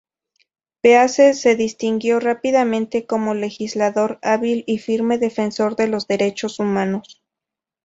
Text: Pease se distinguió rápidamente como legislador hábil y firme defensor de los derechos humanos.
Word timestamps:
Pease 0.81 1.35
se 1.35 1.55
distinguió 1.55 2.19
rápidamente 2.19 3.05
como 3.05 3.35
legislador 3.35 4.17
hábil 4.23 4.63
y 4.65 4.79
firme 4.79 5.19
defensor 5.19 5.75
de 5.75 5.89
los 5.89 6.07
derechos 6.07 6.57
humanos. 6.59 7.21